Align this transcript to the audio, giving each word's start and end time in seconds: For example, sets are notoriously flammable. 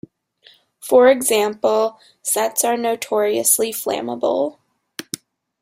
For 0.79 1.09
example, 1.09 1.99
sets 2.23 2.63
are 2.63 2.75
notoriously 2.75 3.71
flammable. 3.71 4.57